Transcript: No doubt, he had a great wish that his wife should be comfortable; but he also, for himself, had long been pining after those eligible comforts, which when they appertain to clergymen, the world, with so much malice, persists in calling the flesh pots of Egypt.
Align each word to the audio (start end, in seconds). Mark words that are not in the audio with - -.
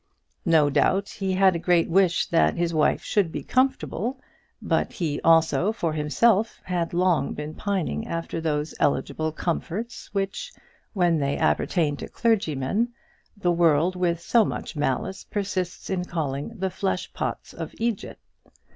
No 0.47 0.71
doubt, 0.71 1.09
he 1.09 1.33
had 1.33 1.55
a 1.55 1.59
great 1.59 1.87
wish 1.87 2.25
that 2.25 2.57
his 2.57 2.73
wife 2.73 3.03
should 3.03 3.31
be 3.31 3.43
comfortable; 3.43 4.19
but 4.59 4.93
he 4.93 5.21
also, 5.21 5.71
for 5.71 5.93
himself, 5.93 6.59
had 6.63 6.91
long 6.91 7.35
been 7.35 7.53
pining 7.53 8.07
after 8.07 8.41
those 8.41 8.73
eligible 8.79 9.31
comforts, 9.31 10.11
which 10.11 10.51
when 10.93 11.19
they 11.19 11.37
appertain 11.37 11.97
to 11.97 12.07
clergymen, 12.09 12.89
the 13.37 13.51
world, 13.51 13.95
with 13.95 14.19
so 14.19 14.43
much 14.43 14.75
malice, 14.75 15.23
persists 15.23 15.87
in 15.87 16.03
calling 16.05 16.57
the 16.57 16.71
flesh 16.71 17.13
pots 17.13 17.53
of 17.53 17.71
Egypt. 17.77 18.19